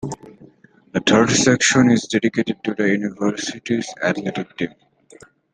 [0.93, 4.73] The third section is dedicated to the university's athletic teams.